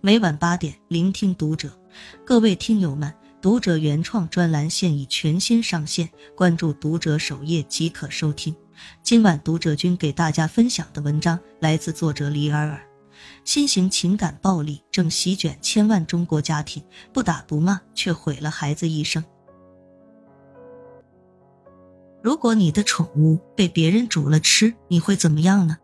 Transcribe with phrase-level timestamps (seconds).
[0.00, 1.76] 每晚八点，聆听读者。
[2.24, 3.12] 各位听友们，
[3.42, 8.54] 读者原创专栏现已全新上线，关注读者首页即可收听。
[9.02, 12.80] 今晚读者君给大家分享的文章来自作者李尔尔。
[13.44, 16.80] 新型情感暴力正席卷千万中国家庭，
[17.12, 19.24] 不打不骂却毁了孩子一生。
[22.22, 25.76] 如果你的宠物被别人煮了吃，你会怎么样呢？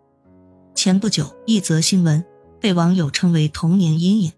[0.73, 2.25] 前不久，一则新闻。
[2.64, 4.32] 被网友称为童年阴影。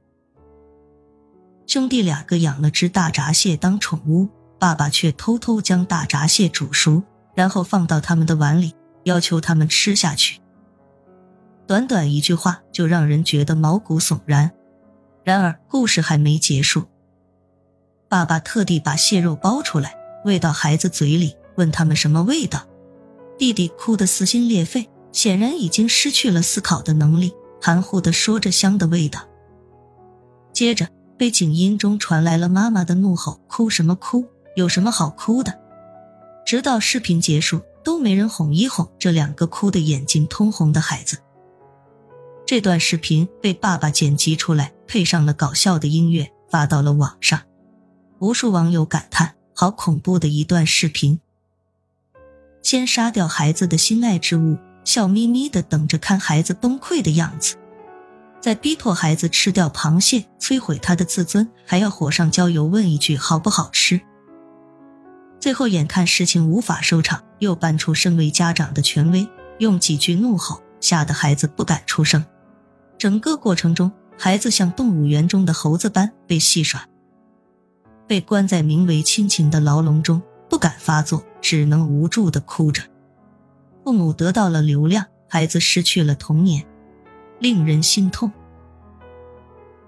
[1.65, 7.05] 兄弟两个养了只大闸蟹当宠物，爸爸却偷偷将大闸蟹煮熟，
[7.37, 10.41] 然后放到他们的碗里，要求他们吃下去。
[11.69, 14.51] 短短一句话就让人觉得毛骨悚然。
[15.23, 16.87] 然而故事还没结束，
[18.09, 22.67] 爸爸特地把蟹肉剥出来喂到孩子嘴里，问他们什么味道。
[23.39, 27.33] 弟弟哭得撕心裂肺，显然已经失去了思考的能力。
[27.61, 29.21] 含糊的说着香的味道，
[30.53, 34.27] 接着背景音中传来了妈妈的怒吼：“哭什么哭？
[34.55, 35.59] 有什么好哭的？”
[36.47, 41.19] 直到视频结束，都没人哄一哄这两个哭得眼睛通红的孩子。
[42.47, 47.43] 这段视频被爸爸剪辑出来，配上了搞笑的音乐，发到了网上。
[48.21, 51.19] 无数网友感叹：“好恐怖的一段视频！”
[52.63, 54.57] 先杀掉孩子的心爱之物。
[54.87, 57.57] 笑眯眯的等着看孩子崩溃的样子，
[58.41, 64.01] 在逼迫孩子吃掉螃蟹，摧毁他的自尊，还要火上浇油问一句好不好吃。
[65.41, 72.25] 最后眼看事情无法收场，又搬出身为家长的权威，用几句怒吼吓得孩子不敢出声。
[72.97, 76.87] 整个过程中，孩子像动物园中的猴子般被戏耍，
[78.07, 82.83] 被关在名为亲情的牢笼中，不敢发作，只能无助的哭着。
[83.87, 86.67] 父母得到了流量，孩子失去了童年，
[87.39, 88.33] 令人心痛。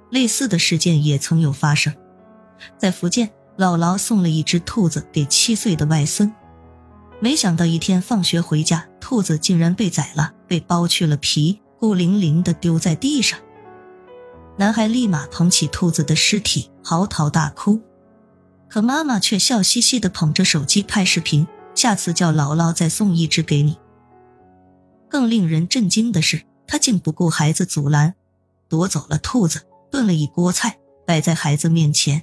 [0.09, 1.93] 类似的事件也曾有发生，
[2.79, 6.33] 在福建，姥姥送了一只兔子给七岁的外孙，
[7.19, 13.37] 没想到一天放学回家，兔子竟然被宰了，被剥去了皮，孤零零的丢在地上。
[14.59, 17.81] 男孩立马捧起兔子的尸体，嚎啕大哭，
[18.69, 23.77] 可妈妈却笑嘻嘻的捧着手机拍视频，下次叫姥姥再送一只给你。
[25.09, 28.15] 更令人震惊的是，他竟不顾孩子阻拦，
[28.69, 32.23] 夺走了兔子，炖了一锅菜摆在孩子面前。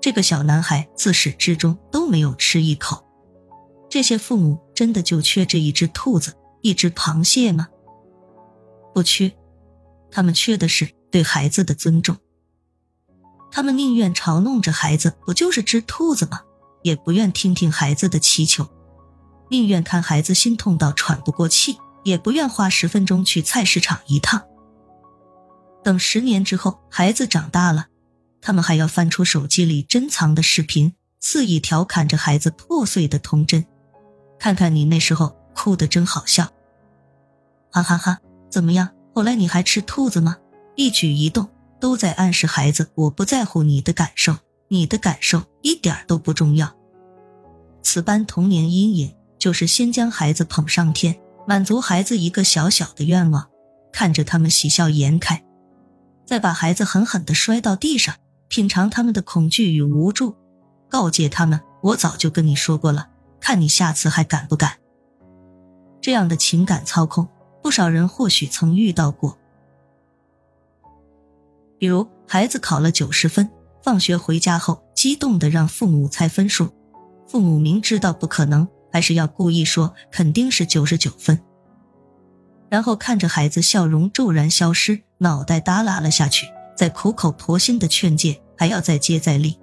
[0.00, 3.04] 这个小男孩自始至终都没有吃一口。
[3.88, 7.68] 这些父母真的就缺这一只兔子、一只螃蟹吗？
[8.94, 9.32] 不缺，
[10.10, 12.16] 他们缺的是对孩子的尊重。
[13.50, 16.40] 他们宁愿嘲弄着孩子，不就是只兔子吗？
[16.82, 18.66] 也不愿听听孩子的祈求。
[19.50, 24.42] 宁愿看孩子心痛到喘不过气，也不愿花十分钟去菜市场一趟。
[25.82, 27.88] 等十年之后，孩子长大了，
[28.40, 33.66] 他们还要翻出手机里珍藏的视频，肆意调侃着孩子破碎的童真。
[34.38, 36.48] 看看你那时候哭的真好笑，
[37.72, 38.18] 哈哈哈！
[38.50, 38.90] 怎么样？
[39.14, 40.36] 后来你还吃兔子吗？
[40.76, 41.48] 一举一动
[41.80, 44.36] 都在暗示孩子，我不在乎你的感受，
[44.68, 46.72] 你的感受一点都不重要。
[47.82, 49.12] 此般童年阴影。
[49.40, 51.18] 就是先将孩子捧上天，
[51.48, 53.48] 满足孩子一个小小的愿望，
[53.90, 55.42] 看着他们喜笑颜开，
[56.26, 58.14] 再把孩子狠狠的摔到地上，
[58.48, 60.36] 品尝他们的恐惧与无助，
[60.88, 63.08] 告诫他们：“我早就跟你说过了，
[63.40, 64.74] 看你下次还敢不敢。”
[66.02, 67.26] 这样的情感操控，
[67.62, 69.38] 不少人或许曾遇到过。
[71.78, 73.50] 比如，孩子考了九十分，
[73.82, 76.68] 放学回家后，激动的让父母猜分数，
[77.26, 78.68] 父母明知道不可能。
[78.92, 81.40] 还是要故意说肯定是九十九分，
[82.68, 86.46] 然后看着孩子笑容骤然消失，脑袋耷拉了下去，
[86.76, 89.58] 再苦口婆心的劝诫，还要再接再厉。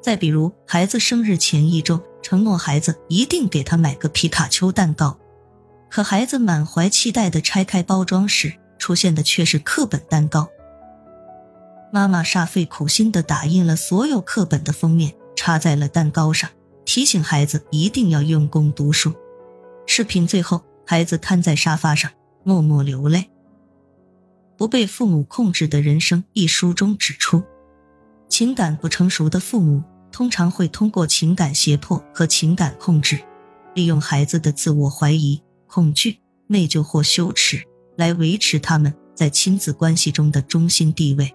[0.00, 5.16] 再比如，孩子生日前一周，承诺孩子一定给他买个皮卡丘蛋糕，
[5.88, 10.48] 可孩子满怀期待的拆开包装时，出现的却是课本蛋糕。
[11.92, 16.50] 妈妈煞费苦心的打印了所有课本的封面，插在了蛋糕上。
[16.84, 19.14] 提醒孩子一定要用功读书。
[19.86, 22.10] 视频最后，孩子瘫在沙发上，
[22.44, 23.18] 默默流泪。
[24.56, 27.42] 《不被父母控制的人生》一书中指出，
[28.28, 29.82] 情感不成熟的父母
[30.12, 33.18] 通常会通过情感胁迫和情感控制，
[33.74, 37.62] 利用孩子的自我怀疑、恐惧、内疚或羞耻，
[37.96, 41.34] 来维持他们在亲子关系中的中心地位。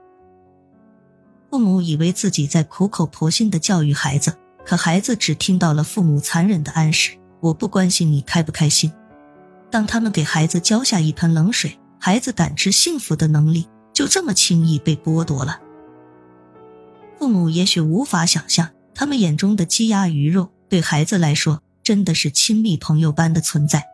[1.49, 4.37] 父母以为自己在苦口婆心的教育孩子。
[4.67, 8.91] 可孩子只听到了父母残忍的暗示：“我不关心你开不开心。”
[9.71, 15.61] 当他们给孩子浇下一盆冷水，孩子感知幸福的能力就这么轻易被剥夺了。
[17.17, 23.85] 父母也许无法想象，他们眼中的鸡鸭鱼肉，对孩子来说真的是亲密朋友般的存在。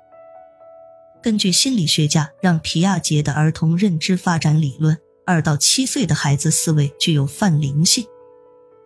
[1.22, 4.98] 根据心理学家让皮亚杰的儿童认知发展理论，
[5.28, 8.04] 二到七岁的孩子思维具有泛灵性，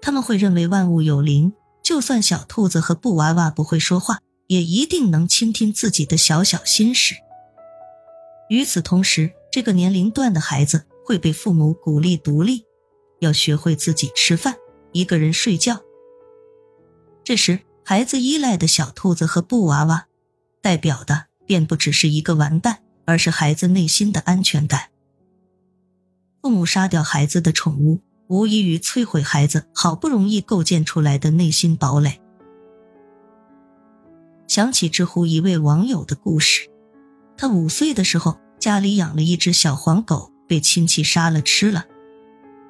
[0.01, 1.53] 他们会认为万物有灵，
[1.87, 7.15] 就算小兔子和布娃娃不会说话，也一定能倾听自己的小小心事。
[8.49, 12.65] 与此同时，这个年龄段的孩子会被父母鼓励独立，
[13.21, 14.57] 要学会自己吃饭，
[14.91, 15.79] 一个人睡觉。
[17.23, 20.07] 这时，孩子依赖的小兔子和布娃娃，
[20.61, 21.27] 代表的。
[21.45, 24.89] 便不只是一个玩伴，而是孩子内心的安全感。
[26.41, 32.19] 父母杀掉孩子的宠物，无异于摧毁孩子好不容易构建出来的内心堡垒。
[34.47, 36.69] 想起知乎一位网友的故事，
[37.37, 41.85] 他五岁的时候家里养了一只小黄狗，被亲戚杀了吃了。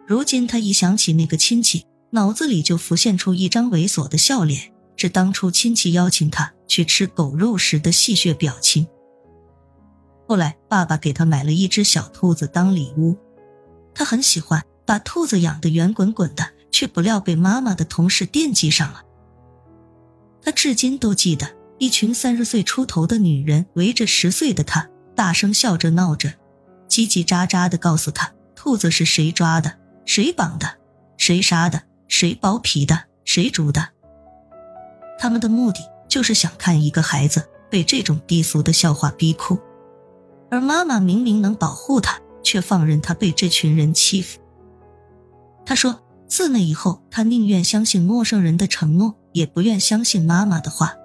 [0.08, 4.74] 如今他一想起那个亲戚，脑子里就浮现出一张猥琐的笑脸。
[5.00, 8.88] 是当初亲戚邀请他去吃狗肉时的戏谑表情。
[10.28, 13.16] 后来爸爸给他买了一只小兔子当礼物，
[13.94, 19.04] 他很喜欢，把兔子养得圆滚滚的，却不料被妈妈的同事惦记上了。
[20.42, 21.46] 他至今都记得，
[21.78, 26.30] 一群三十岁出头的女人围着十岁的他，大声笑着闹着，
[26.88, 30.78] 叽叽喳喳的告诉他兔子是谁抓的，谁绑的，
[31.18, 33.90] 谁杀的，谁剥皮的，谁煮的。
[35.20, 39.60] 他们的目的就是想看一个孩子被这种低俗的笑话逼哭，
[40.50, 44.40] 而妈妈明明能保护他，却放任他被这群人欺负。
[45.68, 50.96] 他说：“自那以后，他宁愿相信陌生人的承诺，也不愿相信妈妈的话。”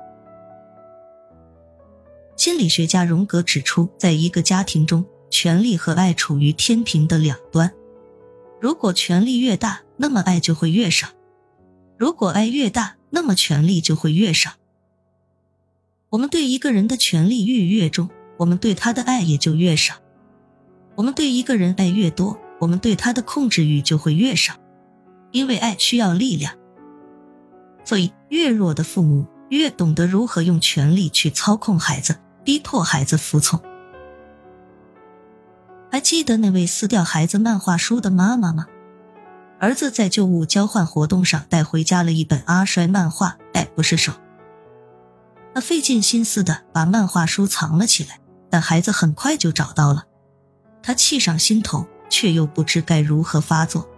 [2.39, 7.73] 心理学家荣格指出，在一个家庭中，权力和爱处于天平的两端。
[8.61, 11.09] 如果权力越大，那么爱就会越少；
[11.99, 14.53] 如果爱越大，那么权力就会越少。
[16.11, 19.97] 我们对一个人的权力欲越重，我们对他的爱也就越少。
[20.95, 24.55] 我们对一个人爱越多，我们对他的控制欲就会越少。
[25.33, 26.55] 因为爱需要力量，
[27.85, 33.59] 所以越弱的父母越懂得如何用权力去操控孩子，逼迫孩子服从。
[35.91, 38.67] 还记得那位撕掉孩子漫画书的妈妈吗？
[39.59, 44.13] 儿子在旧物交换活动上带回家了一本阿衰漫画，爱不释手。
[45.55, 48.21] 他费尽心思的把漫画书藏了起来，
[48.51, 50.05] 但孩子很快就找到了。
[50.83, 53.89] 他气上心头，却又不知该如何发作。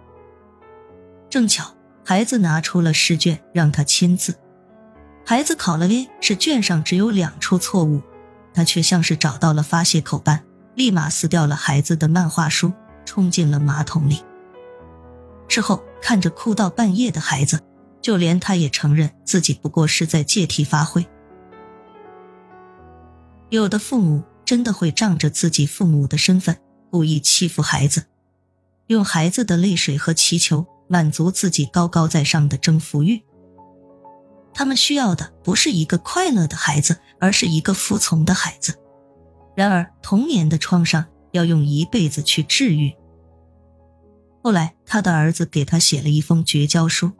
[1.29, 1.75] 正巧
[2.05, 4.39] 孩子拿出了试卷让他签字，
[5.25, 8.01] 孩子考了 A，试卷上只有两处错误，
[8.53, 10.45] 他却像是找到了发泄口般，
[10.75, 12.71] 立马撕掉了孩子的漫画书，
[13.03, 14.23] 冲进了马桶里。
[15.49, 17.59] 之后看着哭到半夜的孩子，
[18.01, 21.05] 就连他也承认自己不过是在借题发挥。
[23.49, 26.57] 有的父母真的会仗着自己父母的身份，
[26.95, 28.05] 故意欺负孩子，
[28.87, 33.21] 用孩子的泪水和祈求满足自己高高在上的征服欲。
[34.53, 38.79] 他们需要的不是一个快乐的孩子，而是一个服从的孩子。
[39.57, 42.95] 然而，童年的创伤要用一辈子去治愈。
[44.41, 47.11] 后来，他的儿子给他写了一封绝交书：“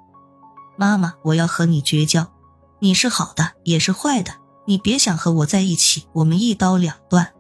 [0.80, 2.32] 妈妈，我要和你绝交，
[2.80, 4.36] 你是好的，也是坏的，
[4.68, 7.34] 你别想和我在一起，我们一刀两断。”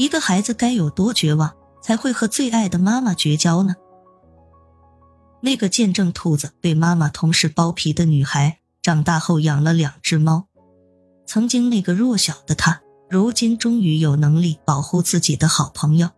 [0.00, 1.52] 一个孩子该有多绝望，
[1.82, 3.74] 才会和最爱的妈妈绝交呢？
[5.42, 10.46] 那个见证兔子被妈妈同时剥皮的女孩，长大后养了两只猫。
[11.26, 12.80] 曾经那个弱小的她，
[13.10, 16.08] 如今终于有能力保护自己的好朋友。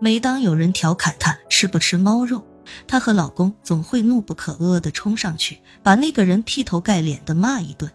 [0.00, 2.42] 每当有人调侃她吃不吃猫肉，
[2.88, 7.92] 她和老公总会怒不可遏地冲上去，把那个人劈头盖脸的骂一顿。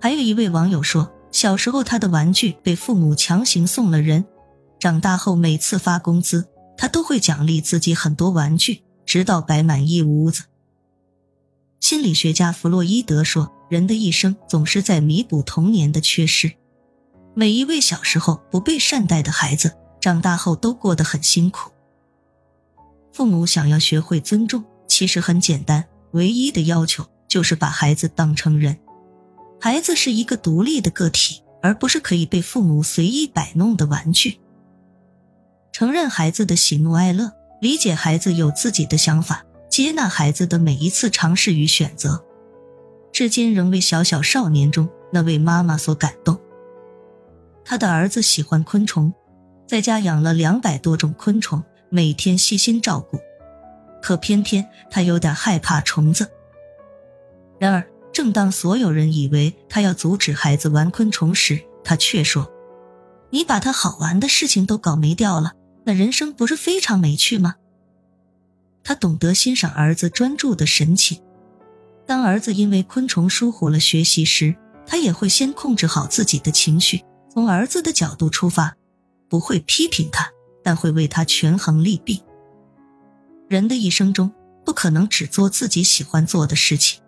[0.00, 4.24] 还有一位网友说，小时候他的玩具被父母强行送了人，
[4.78, 10.44] 长大后每次发工资，他都会奖励自己很多玩具，直到摆满一屋子。
[11.80, 16.52] 心理学家弗洛伊德说，人的一生总是在弥补童年的缺失。
[17.34, 19.74] 每一位小时候不被善待的孩子。
[20.00, 21.72] 长大后都过得很辛苦。
[23.10, 28.78] 父母想要学会尊重，其实很简单，唯一的要求就是把孩子当成人。
[29.64, 34.38] 孩子是一个独立的个体，而不是可以被父母随意摆弄的玩具。
[35.72, 42.22] 承认孩子的喜怒哀乐，理解孩子有自己的想法，接纳孩子的每一次尝试与选择。
[43.10, 46.38] 至今仍为小小少年中那位妈妈所感动。
[47.64, 49.10] 他的儿子喜欢昆虫。
[49.66, 53.18] 在家养了两百多种昆虫，每天细心照顾。
[54.02, 56.30] 可偏偏他有点害怕虫子。
[57.58, 57.82] 然而，
[58.14, 62.48] 正当所有人以为他要阻止孩子玩昆虫时，他却说
[63.30, 65.54] ：“你把他好玩的事情都搞没掉了，
[65.84, 67.56] 那人生不是非常没趣吗？”
[68.84, 71.20] 他懂得欣赏儿子专注的神情。
[72.06, 74.54] 当儿子因为昆虫疏忽了学习时，
[74.86, 77.02] 他也会先控制好自己的情绪，
[77.32, 78.76] 从儿子的角度出发，
[79.28, 80.30] 不会批评他，
[80.62, 82.22] 但会为他权衡利弊。
[83.48, 84.30] 人的一生中，
[84.64, 87.00] 不可能只做自己喜欢做的事情。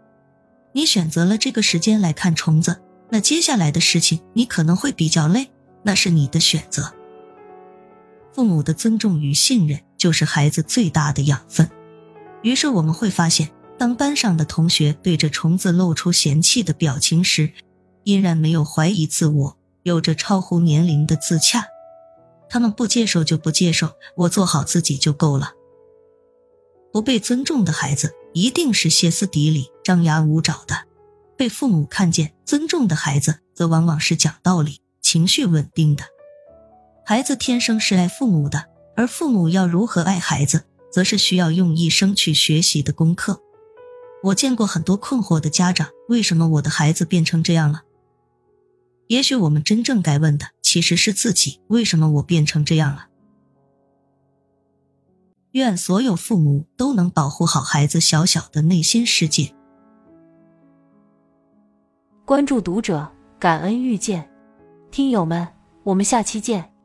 [0.77, 5.49] 你选择了这个时间来看虫子，那接下来的事情你可能会比较累，
[5.83, 6.93] 那是你的选择。
[8.35, 11.71] 父母的尊重与信任就是孩子最大的养分。
[12.43, 17.51] 于是我们会发现，当班上的同学对着虫子露出嫌弃的表情时，
[18.05, 21.65] 依然没有怀疑自我，有着超乎年龄的自洽。
[22.51, 25.53] 他们不接受就不接受，我做好自己就够了。
[26.93, 30.85] 不被尊重的孩子一定是歇斯底里、张牙舞爪的；
[31.39, 36.05] 被父母看见、尊重的孩子，则往往是讲道理、情绪稳定的。
[37.03, 43.41] 孩子天生是爱父母的，而父母要如何爱孩子，则是需要用一生去学习的功课。
[44.23, 47.85] 我见过很多困惑的家长：为什么我的孩子变成这样了？
[49.07, 53.07] 也许我们真正该问的，其实是自己：为什么我变成这样了？
[55.57, 59.55] 愿所有父母都能保护好孩子小小的内心世界。
[62.27, 64.29] 关注读者，感恩遇见，
[64.91, 65.49] 听友们，
[65.83, 66.76] 我们下期见。